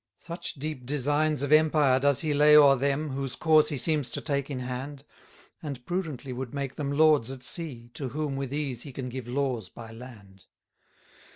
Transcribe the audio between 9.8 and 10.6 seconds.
land.